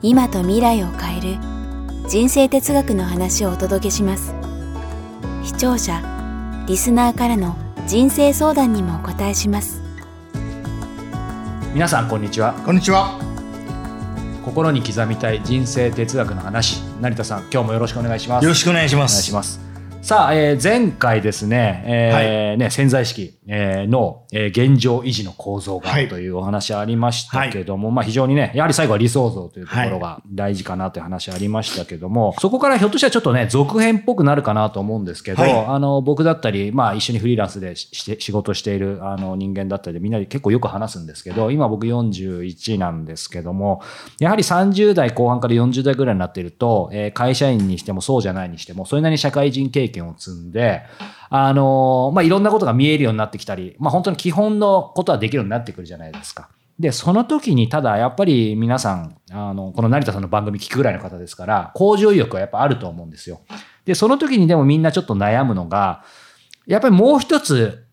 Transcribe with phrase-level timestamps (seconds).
[0.00, 1.38] 今と未来を変える
[2.08, 4.32] 人生哲学の話をお届けします。
[5.44, 6.00] 視聴者
[6.68, 7.56] リスナーからの
[7.86, 9.82] 人生相談にもお答えします。
[11.74, 12.52] 皆さんこんにちは。
[12.64, 13.18] こんにちは。
[14.44, 16.80] 心に刻みたい人生哲学の話。
[17.00, 18.44] 成田さん今日もよろしくお願いします。
[18.44, 19.22] よろしくお願いしまお願いす。
[19.22, 19.67] します
[20.08, 26.08] さあ、えー前回ですね,、えーね潜在意識、えーの、えー現状維持の構造がはい。
[26.08, 35.52] というお話ありましたけども、まあ非常にねやはり最後は理想像というところが大事かなという話ありましたけども、そこからひょっとしたらちょっとね続編っぽくなるかなと思うんですけど、はい。
[35.52, 43.82] あの僕だったり、まあ、一緒にフリーランスでしして仕事しているあの人間だったりでみんなで結構よく話すんですけど今僕41なんですけども
[44.20, 50.82] やはり30代後半から40代ぐらいになっていると、えー会社員にしてもそうじゃないにしてもそれなりに社会人経験を積んで、
[51.30, 56.50] あのーまあ、いろんなことが見えるようになってきたり、まあ、本当に基本のことはできるようになってくるじゃないですか。
[56.78, 63.40] で、その時に、ただやっぱり皆さん、あの、この成田さんの番組聞くぐらいの方ですから、向上意欲はやっぱあると思うんですよ。
[63.84, 66.04] で、その時にでもみんなちょっと悩むのが、
[66.66, 67.87] やっぱりもう一つ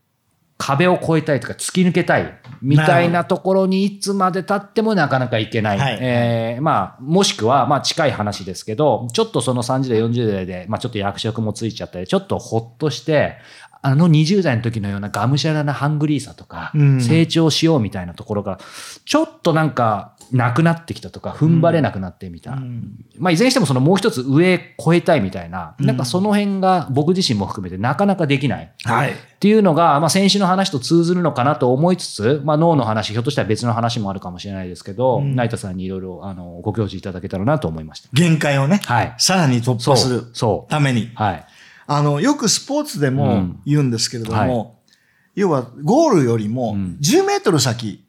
[0.58, 5.78] 壁を越えたいとか突き抜けたいみたいなところにいつまで経ってもなかなかいけない。
[5.78, 13.36] はいえーまあ、もしくは、まあ近い話ですけど、ちょっとその30代、40代で、まあちょっと役職もついちゃったり、ちょっとほっとして、
[13.86, 18.58] あの20代の時のようながむしゃらなハングリーさとか、うん成長しようみたいなところが、
[19.04, 22.54] ちょっとなんか、なくなってきたとか、踏ん張れなくなってみた。
[22.54, 28.72] うんまあ、いずれにしてもそのもう一つ上越えたいみたいな、なんかその辺が僕自身も含めてなかなかできない。
[28.82, 29.12] はい。
[29.12, 38.08] っていうのが、まあ、先週の話と通ずるのかなと思いつつ、まあ、脳の話、ひょっとしたら別の話もあるかもしれないですけど、うん成田さんにいろいろあのご教示いただけたらなと思いました。
[38.12, 39.14] 限界をね、はい。
[39.18, 40.24] さらに突破する。
[40.68, 41.12] ために。
[41.14, 41.46] はい。
[41.86, 44.76] あの、よくスポーツでうもん言うんですけれども、はい
[45.36, 48.02] 要はゴールよりもうん10メートル先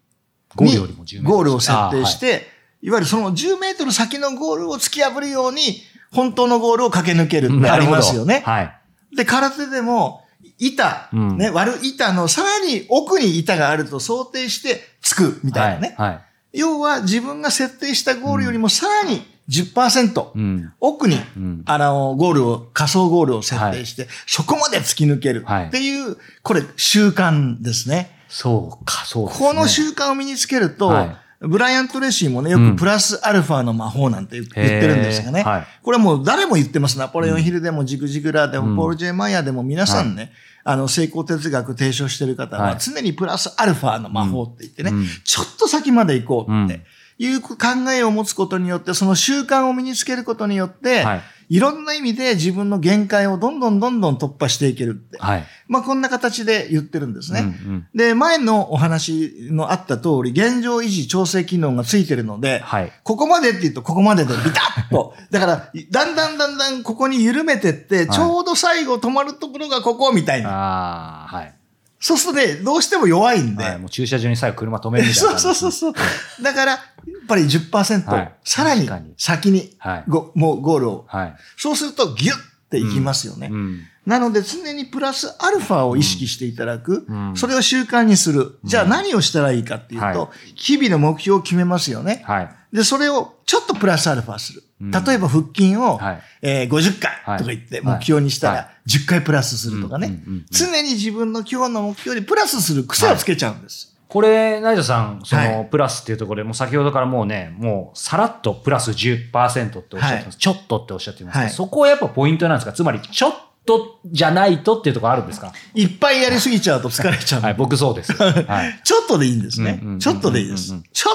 [0.56, 2.46] ゴールによりも10メートルゴールを設定しあて、
[2.80, 8.42] いわゆるその10メートル先のゴールを突き破るように、本当のゴールを駆け抜けるってありますよね。
[8.46, 8.74] はい。
[9.14, 10.22] で、空手でも、
[10.58, 15.94] 板、うんね、割る板のさらに奥に板があると想定してつくみたいなね。
[15.98, 16.10] はい。
[16.10, 16.20] はい。
[16.52, 20.72] 要は自分が設定したゴールよりもさらに10%、うん。
[20.80, 21.62] 奥に、うん。
[21.66, 25.42] あの、ゴールを、仮想ゴールを設定して、そこまで突き抜ける。
[25.44, 25.66] はい。
[25.68, 28.10] っていう、これ習慣ですね。
[28.28, 29.32] そうか、そうね。
[29.36, 31.16] この習慣を身につけると、はい。
[31.40, 32.76] ブライアント・レシーもね、ようん。
[32.76, 35.40] くプラスアルファの魔法なんて言ってるんですがね。
[35.40, 35.48] へー。
[35.48, 35.66] はい。
[35.82, 36.98] これはもう誰も言ってます。
[36.98, 40.32] ナポレオン・ヒルでも、ジグ・ジグラーでも、うんポール・ジェイ・マイヤーでも皆さんね、
[40.64, 42.76] あの、成功哲学提唱してる方ははい。
[42.80, 45.06] 常にプラスアルファの魔法って言ってね、うん。
[45.24, 46.82] ちょっと先まで行こうってうん
[47.18, 47.56] いう考
[47.92, 51.22] えを持つことによって、その習慣を身につけることによって、はい。
[51.48, 55.18] いろんな意味で自分の限界をどんどんどんどん突破していけるって。
[55.18, 55.46] はい。
[55.66, 57.40] まあこんな形で言ってるんですね。
[57.40, 62.92] うんうんで、前のお話のあった通り、現状維持調整機能がついてるので、はい。
[63.02, 65.14] ここまでって言うとここまででビタッと。
[65.32, 70.50] だから、だんだんだんだんここに緩めてって、はいちょうど最後止まるところがここみたいな。
[70.50, 71.54] ああ、はい。
[72.00, 73.64] そうするとね、どうしても弱いんで。
[73.64, 73.78] はい。
[73.78, 75.54] もう駐車場に最後車止めるみたいな そう。
[75.54, 76.00] そうそうそ
[76.40, 76.42] う。
[76.42, 76.78] だから、
[77.28, 80.04] ぱり10%、はいさらに先にはい。
[80.08, 81.04] ごもうゴールを。
[81.06, 81.36] はい。
[81.56, 82.36] そうするとギュッ
[82.70, 83.48] ていきますよね。
[83.50, 83.80] うん。
[84.06, 87.06] なので常にプラスアルファを意識していただく。
[87.08, 88.58] うんそれを習慣にする。
[88.64, 92.22] じゃあ何をしたらいいかっていうと、はい日々の目標を決めますよね。
[92.26, 92.50] はい。
[92.72, 94.62] で、それをちょっとプラスアルファする。
[94.80, 100.46] うん例えば腹筋を、はいえー50回とか言って目標にしたはいら10回プラスするとかねうんうんうんうん。
[100.50, 103.97] 常に自分の今日の目標にプラスする癖をつけちゃうんです。
[104.08, 110.38] これ、成田さん、その、はいプラスっていうところで、もう先ほどからもうね、もう、さらっとプラス10%っておっしゃってます。
[110.38, 112.72] ちょっとっておっしゃってますはいそこはやっぱポイントなんですか？
[112.72, 113.32] つまり、ちょっ
[113.66, 115.52] とじゃないとっていうところあるんですか？
[115.74, 117.42] いっぱいやりすぎちゃうと疲れちゃう。
[117.42, 118.12] はい、僕そうです。
[118.16, 118.32] は
[118.66, 118.80] い。
[118.82, 119.80] ちょっとでいいんですね。
[119.98, 120.74] ちょっとでいいです。
[120.92, 121.14] ちょっ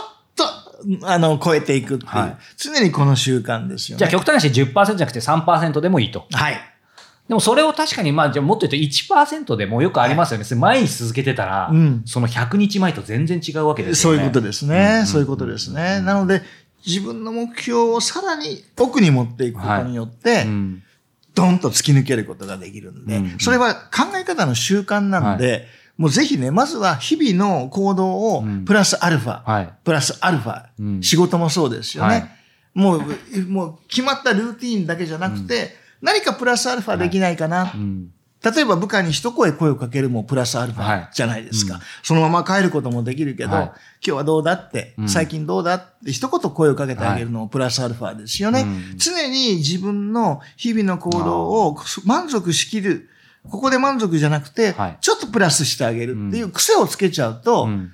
[1.02, 4.00] と、あの、超えていくっていう、はい常にこの習慣ですよね。
[4.00, 6.28] じゃあ極端にして10%じゃなくて3%でもいいと。
[6.32, 6.73] はい。
[7.34, 10.44] でもそれを確かに、まあ、じゃあもっと言うと1%でもよくありますよね。
[10.44, 14.18] それ毎日続けてたら、うんその100日前と全然違うわけですよね。
[14.20, 15.04] そういうことですね。
[15.08, 16.00] そういうことですね。
[16.02, 16.44] なので、
[16.86, 20.84] 自分の目標をさらに奥に持っていくことによって、うん。
[21.34, 25.66] ドンと突き抜けることができるんで、うんそれは考え方の習慣なので、
[25.98, 29.74] もうぜひね、まずは日々の行動をうんプラスアルファ、はい。
[29.84, 32.10] プラスアルファ、うん仕事もそうですよね。
[32.10, 32.30] はい
[32.76, 33.02] もう、
[33.50, 37.72] もう決まったルーティーンだけじゃなくて、何かプラスアルファできないかな。
[37.74, 38.12] うん。
[38.44, 41.00] 例えば部下に一声声をかけるもプラスアルフはい。
[41.00, 41.76] ァじゃないですか。
[41.76, 41.82] うん。
[42.04, 43.64] そのまま帰ることもできるけど、はい。
[43.66, 45.10] 今日はどうだって、うん。
[45.10, 48.62] 最近どうだって一言声をかけてあげるのもプラスアルファですよね。
[48.62, 48.98] うん。
[48.98, 53.10] 常に自分の日々の行動を満足しきる。
[53.50, 54.98] ここで満足じゃなくて、はい。
[55.00, 57.92] ちょっとプラスしてあげるっていう癖をつけちゃうと、うん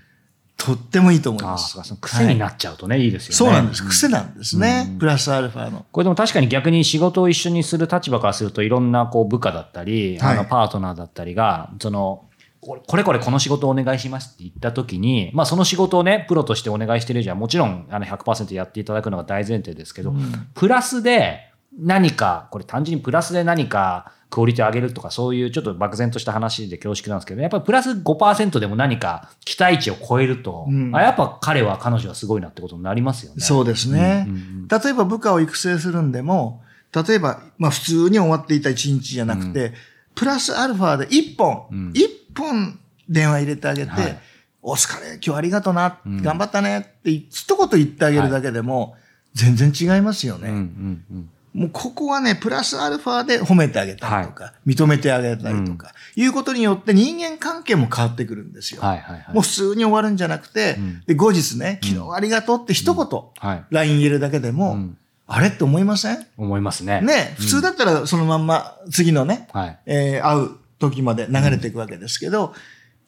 [0.59, 1.79] とってもいいと思います。
[2.01, 3.35] 癖になっちゃうとね、いいですよね。
[3.35, 3.87] そうなんです。
[3.87, 4.87] 癖なんですね。
[4.91, 5.85] うんプラスアルファの。
[5.89, 12.25] これでも確かに逆に仕事を一緒にする立場からするといろんなこう部下だったり、はいあのパートナーだったりが、その、
[12.61, 20.13] これこれこの仕事をお願いしますって言ったときに、まあその仕事をね、プロとしてお願いしてる以上はもちろんあの100%やっていただくのが大前提ですけど、
[20.55, 30.95] プラスで何か、これ単純にプラスで何かクオリティを上げるとかそういうちょっと漠然とした話で恐縮なんですけど、やっぱりプラス5%でも何か期待値を超えると、うん。
[30.95, 33.41] あやっぱ彼は彼女はすごいなってことになりますよね。
[33.41, 34.25] そうですね。
[34.27, 36.61] うんうん例えば部下を育成するんでも、
[36.93, 39.73] 例えば、まあ普通に終わっていた一日じゃなくて、
[40.13, 41.91] プラスアルファで一本、うん。
[41.95, 42.07] 一
[42.37, 44.19] 本電話入れてあげて、はい。
[44.61, 46.21] お疲れ、今日ありがとな、うん。
[46.21, 48.95] 頑張ったねって一言言ってあげるだけでも、
[49.33, 50.49] 全然違いますよね。
[50.49, 58.81] うんうんうんもうここはね、プラスアルファで褒めてあげたりとか、認めてあげたりとか、いうことによって人間関係も変わってくるんですよ。
[58.81, 59.33] はいはいはい。
[59.33, 61.03] もう普通に終わるんじゃなくて、うん。
[61.07, 63.05] で後日ね、昨日ありがとうって一言、
[63.49, 63.65] はい。
[63.71, 64.97] LINE 入れるだけでも、うん。
[65.25, 66.25] あれって思いません？
[66.37, 67.01] 思いますね。
[67.01, 69.79] ね、普通だったらそのまんま次のね、はい。
[69.85, 70.49] えー会う
[70.79, 72.53] 時まで流れていくわけですけど、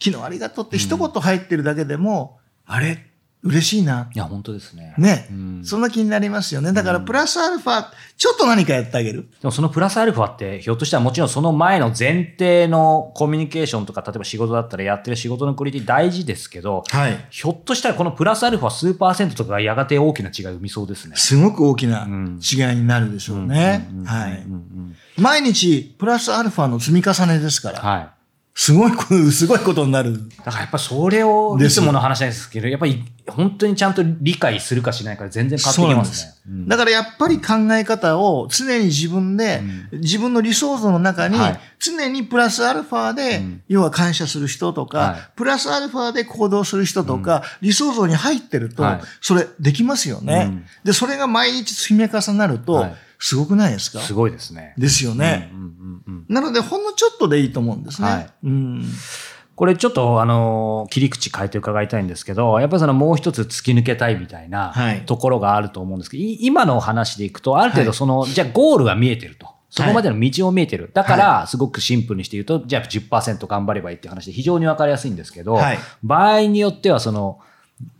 [0.04, 3.06] 昨日ありがとうって一言入ってるだけでも、あれ？
[3.44, 4.10] 嬉しいな。
[4.14, 4.94] いや、本当ですね。
[5.00, 6.74] ね、うんそんな気になりますよね。
[6.74, 9.28] だからプラスアルファ、ちょっと何かやってあげる。
[9.42, 17.26] でもそのプラスアルファって、ひょっとしたらもちろんその前の前提のコミュニケーションとか、例えば仕事だったらやってる仕事のクオリティ大事ですけど、はい。
[17.32, 21.16] ひょっとしたらこのプラスアルファ数パーセントとかがやがて大きな違いを生みそうですね。
[21.16, 23.88] すごく大きなうん違いになるでしょうね。
[24.06, 24.46] はい。
[25.18, 28.10] 毎日プラスアルファの積み重ねですから、はい。
[28.54, 30.28] すごいこ、すごいことになる。
[30.38, 36.32] だからやっぱそれを、ですいつもの話ですけど、やっぱり本当にちゃんと理解するかしないかで全然変わってきますね。
[36.36, 39.62] うんだからやっぱり考え方を常に自分で、
[39.92, 41.60] 自分の理想像の中にはい。
[41.80, 43.64] 常にプラスアルファで、うん。
[43.68, 45.20] 要は感謝する人とか、はい。
[45.36, 49.02] プラスアルファで行動する人とか、理想像に入ってると、はい。
[49.22, 50.66] それできますよね、うん。
[50.84, 54.00] で、それが毎日積み重なると、はいすごくないですか？
[54.00, 54.74] すごいですね。
[54.78, 58.08] ですよね、うんうんうんうんなので、ほんのちょっとでいいと思うんですね。
[58.08, 58.86] はいうん
[59.56, 69.48] これちょっとあの切り口変えて伺いたいんですけどやっぱりそのもう一つ突き抜けたいみたいなはいところがあると思うんですけど、い今のお話でいくとある程度その、じゃあゴールが見えてると。
[69.70, 70.92] そこまでの道を見えてる。
[70.94, 77.40] だから、すごくシンプルにして言うと、じゃあ10%頑張ればいいっていう話で非常にわかりやすいんですけど、はい場合によっては、その、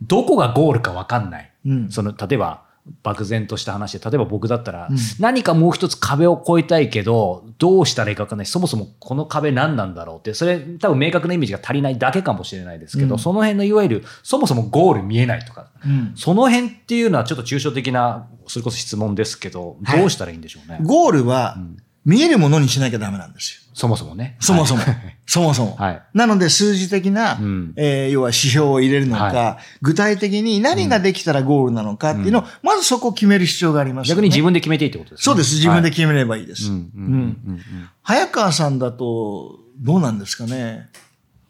[0.02, 1.50] どこがゴールかわかんない。
[1.64, 2.64] うんその、例えば、
[3.02, 4.96] 漠然とした話で、例えば僕だったら、うん。
[5.20, 8.46] 何かもう一つ壁を越えたいけど、どうしたらいいかわかんない。
[8.46, 8.50] し。
[8.50, 13.20] そもそもこの壁何なんだろうって、それ多分明確なイメージが足りないだけかもしれないですけど、うん。
[13.20, 16.12] その辺のいわゆる、そもそもゴール見えないとか、うん。
[16.16, 20.00] その辺っていうのはちょっと抽象的な、それこそ質問ですけど、はい。
[20.00, 20.78] どうしたらいいんでしょうね。
[20.82, 23.62] ゴールはん見えるものにしなきゃダメなんですよ。
[23.74, 24.36] そもそもね。
[24.40, 25.18] そもそもはい。
[25.26, 25.76] そもそも。
[25.80, 35.24] はいなので数字的な、うんえー要は指標を入れるのか、は具体的に何ができたらゴールなのかっていうのを、まずそこを決める必要がありますよね、逆に自分で決めていいってことですね。
[35.24, 35.54] そうです。
[35.54, 36.68] 自分ではい決めればいいです。
[36.68, 37.12] うんうんうん
[37.46, 37.60] うん
[38.02, 40.88] 早川さんだと、どうなんですかね？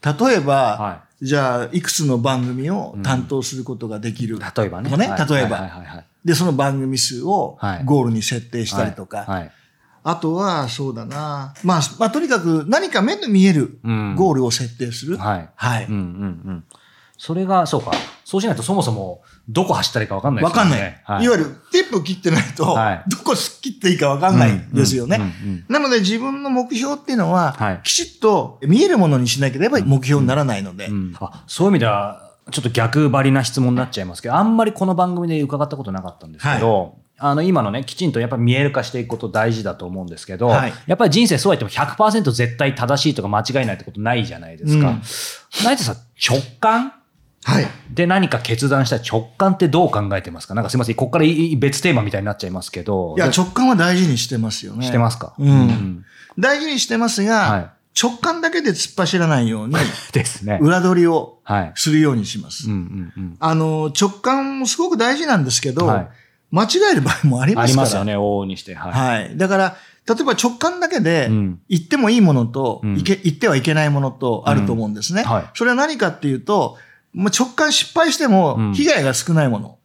[0.05, 4.39] 例えば、はじゃあ、いくつの番組を担当することができる。
[4.39, 4.91] 例えばね。
[4.97, 9.19] ねはい例えばはいはいはいで、その番組数をはいゴールに設定したりとか。
[9.19, 9.53] はいはい
[10.05, 11.55] あとは、そうだな。
[11.63, 15.17] まあ、まあ、とにかく何か目の見えるうんゴールを設定する。
[15.17, 15.51] はい。
[15.55, 16.01] はいうんうんう
[16.53, 16.65] ん。
[17.17, 17.93] それが、そうか。
[18.25, 20.61] そうしないとそもそもどこ走ったらいいか分かんないですよね。
[20.61, 20.81] わかんない。
[21.05, 25.17] はいい、わゆる、テープを切ってないと、はいどこ切っていいかわかんないんですよね。
[25.17, 30.87] うんうんうんなので自分の目標っていうのは、はいきちっと見えるものにしなければ目標にならないので。
[30.87, 44.89] うんあそういう意味では、ちょっと逆張りな質問になっちゃいますけど、あんまりこの番組で伺ったことなかったんですけど、あの今のね、きちんとやっぱり見える化していくこと大事だと思うんですけど、はいやっぱり人生そうやっても100%絶対正しいとか間違いないってことないじゃないですか。
[44.89, 45.03] うん
[45.65, 45.97] ナイトさん、
[46.29, 46.93] 直感？
[47.45, 47.67] はい。
[47.91, 50.55] で何か決断した直感ってどう考えてますか？
[50.55, 51.25] なんかすいません、ここから
[51.59, 53.15] 別テーマみたいになっちゃいますけど。
[53.17, 54.87] いや、直感は大事にしてますよね。
[54.87, 55.35] してますか？
[55.39, 56.05] うん
[56.39, 59.75] 大事にしてますが、はい直感だけで突っ走らないように、
[60.15, 60.59] ですね。
[60.63, 61.73] 裏取りをはい。
[61.75, 62.71] するようにします。
[62.71, 63.37] うんうんうん。
[63.39, 66.09] あの、直感もすごく大事なんですけど、はい
[66.53, 67.87] 間違える場合もありまありすから。
[67.87, 68.75] ますよね、往々にして。
[68.75, 68.93] はい。
[68.93, 69.37] はい。
[69.37, 75.23] だから、例えば直感だけでうん言ってもいいものと、うんいけ言ってはいけないものとあると思うんですね。
[75.23, 76.77] うんはいそれは何かっていうと、
[77.13, 79.79] まあ、直感失敗してもうん被害が少ないもの。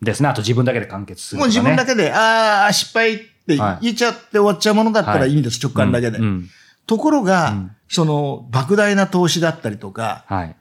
[0.00, 0.28] ですね。
[0.28, 1.40] あと自分だけで完結するね。
[1.40, 6.18] もう自分だけで、ああ、失敗ってはい言っちゃって終わっちゃうものだったらいいんです、直感だけで。
[6.18, 6.48] うんうん
[6.84, 10.56] ところが、うんその、莫大な投資だったりとか、はい。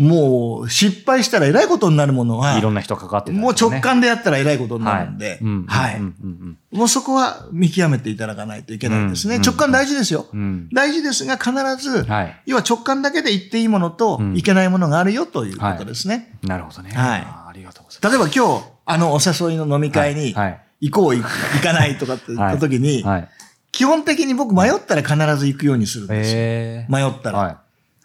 [0.00, 9.36] もう失敗したらえらいことになるものは、いろんな人関わってたりもう直感でやったらえらいことになるんで、うんはいうんうんもうそこは見極めていただかないといけないですね。
[9.36, 10.26] うん直感大事ですよ。
[10.32, 12.42] うんうん大事ですが、必ず、はい。
[12.46, 16.38] 要は直感だけで言っていいものと、うんいけないものがあるよということですね。
[16.44, 16.92] なるほどね。
[16.92, 23.06] はいありがとうござい例えば今日、あのお誘いの飲み会に、はいはい行こう、行行かないとかって言った時に、ます。
[23.08, 23.28] はい。
[23.72, 26.36] 基本的に僕迷ったら必ず行くようにするんですよ。
[26.38, 27.60] えー迷ったら。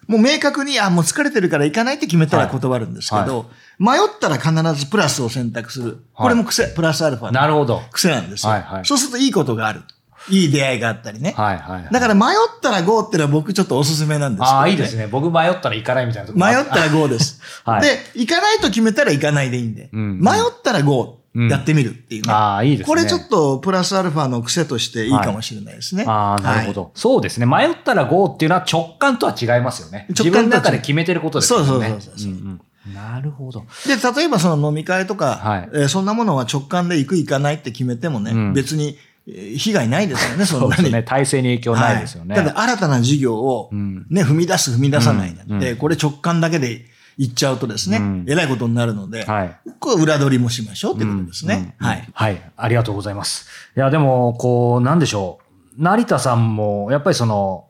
[0.07, 5.97] はもう明確に、あ、もう疲れてるから行かないって決めたら断るんですけど、迷ったら必ずプラスを選択する。
[6.13, 7.81] これも癖、プラスアルファなるほど。
[7.91, 9.81] 癖なんですよ、はいはいそうするといいことがある。
[10.29, 11.33] いい出会いがあったりね。
[11.37, 11.93] はいはいはい。
[11.93, 15.07] だから迷ったら GO っていうのは僕ちょっとおすすめなんですけど、ああ、いいですね。
[15.07, 17.41] 僕迷ったら行かないみたいな迷ったら GO です。
[17.63, 22.31] はいで、行かないと決めたら行かないでいいんで、うん迷ったら GO うんやってみるっていうね。
[22.31, 22.87] ああ、いいですね。
[22.87, 26.05] これちょっとプラスアルファの癖としていいかもしれないですね。
[26.07, 27.45] ああ、なるほど、そうですね。
[27.45, 30.05] 迷ったら GO っていうのは直感とは違いますよね。
[30.09, 31.67] 自分の中で決めてることですよね。
[31.67, 32.61] そうそうそうそうそうんん
[32.93, 33.65] なるほど。
[33.87, 40.73] で、例えばその飲み会とか、はいえーそんなものは直感で行く行かないって決めてもね、うん別にえー被害ないですよね、そんなに。
[40.75, 41.03] そうですね。
[41.03, 42.35] 体制に影響ないですよね。
[42.35, 46.85] はいただ新たな事業を、うんね、踏み出す踏み出さないなんて、うんこれ直感だけで
[47.17, 49.57] 行っちゃうとですね、うんえらいことになるので、はい。
[49.79, 51.75] これ裏取りもしましょうってことですね。
[51.79, 52.09] うんうんはい。
[52.13, 52.51] はい。
[52.57, 53.47] ありがとうございます。
[53.75, 55.39] いや、でも、こう、なんでしょ
[55.77, 55.81] う。
[55.81, 57.67] 成田さんも、やっぱりその、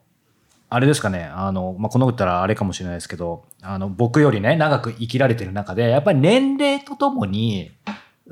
[0.69, 7.71] あれですかね、あの、まあ、この言ったらあれかもしれないですけど、あの、僕よりね、長く生きられてる中で、やっぱり年齢とともに、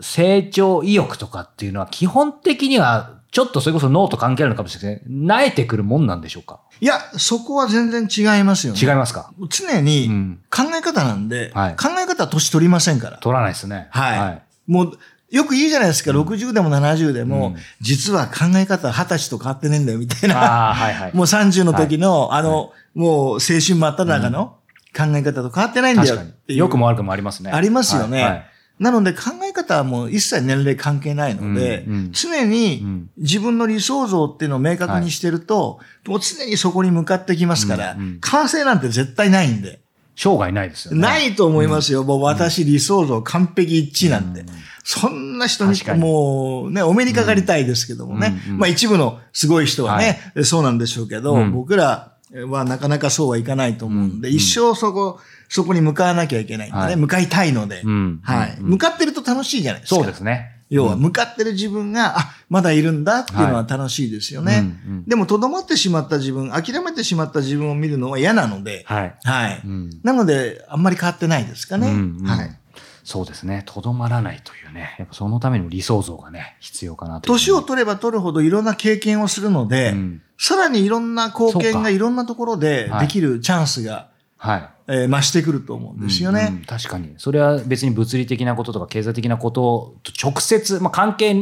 [0.02, 5.02] 成長意欲とかっていうのは、基本的には、ちょっとそれこそ脳と関係あるのかもしれない。
[5.08, 6.60] 慣れてくるもんなんでしょうか？
[6.80, 8.80] いや、そこは全然違いますよね。
[8.80, 9.32] 違いますか？
[9.50, 13.18] 常にうん考え方なんで、はい考え方は年取りませんから。
[13.18, 13.88] 取らないですね。
[13.90, 14.72] はい。
[14.72, 14.92] もう、
[15.32, 20.38] よく言うじゃないですか、60でも70でも、うん実は考え方は20歳と変わってねえんだよ、みたいな。
[20.40, 21.12] ああ、はいはい。
[21.18, 24.58] もう30の時の、あの、もう青春真っ只中の
[24.96, 26.30] 考え方と変わってないんだよ確かに。
[26.30, 26.60] っていう。
[26.60, 27.50] 良くも悪くもありますね。
[27.52, 28.22] ありますよね。
[28.22, 28.46] はいはい
[28.84, 39.80] なので考え方はもう一切年齢関係ないので、うんうん常にうん自分の理想像っていうのを明確にしてると、もう常にそこに向かってきますから、うんうん完成なんて絶対ないんで。
[40.16, 41.02] 生涯ないですよね。
[41.02, 42.04] ないと思いますよ。
[42.04, 44.46] もう私理想像完璧一致なんて。
[44.84, 48.42] そんな人にもうね、お目にかかりたいですけどもね。
[48.48, 59.96] うんうんまあ一部のすごい人はね、そうなんでしょうけど、うん僕らはなかなかそうはいかないと思うんで、うん一生そこ、そこに向かわなきゃいけないんでね、はい向かいたいので、うんはい、うん向かってると楽しいじゃないですか。
[59.98, 60.54] そうですね。
[60.70, 64.52] 要は向かってる自分が、あ、まだいるんだっていうのは楽しいですよね。
[64.54, 69.16] はいうんうんでも、とどまってしまった自分、諦めてしまった自分を見るのは嫌なので、はい。
[69.24, 69.62] はい。
[69.64, 71.90] うんなので、あんまり変わってないですかね。
[71.90, 72.60] うんうんはい。
[73.04, 73.64] そうですね。
[73.66, 74.96] とどまらないというね。
[74.98, 77.28] やっぱそのためにも理想像がね、必要かなと。
[77.28, 84.10] 年を取れば取るほどいろんな経験をするので、うんさらにいろんな貢献がいろんなところでできるチャンスが、
[84.44, 84.70] はい。
[84.86, 86.48] えー増してくると思うんですよね。
[86.50, 87.14] うんうん確かに。
[87.18, 91.34] それは別に物理的なこととか経済的なことと直接、まあ、関係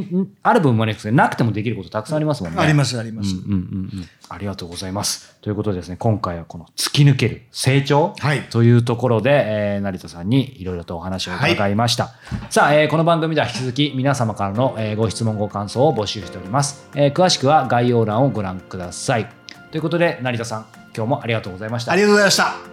[0.43, 2.59] ある部分もありますけどなくてもできることたくさんありますもんね。
[2.61, 3.29] ありますあります。
[3.35, 3.57] うんうんうんう
[4.03, 4.09] ん。
[4.29, 5.35] ありがとうございます。
[5.41, 12.11] ということでですね、今回はこの突き抜ける成長はいというところで、えー成田さんにいろいろとお話を伺いました。
[12.51, 19.27] さあ、えーこの番組では引き続き皆様からの、えーご質問ご感想を募集しております、えー詳しくは概要欄をご覧ください。
[19.71, 20.65] ということで、成田さん、
[20.95, 21.95] 今日もありがとうございましたあ。
[21.95, 22.70] りがとうございました。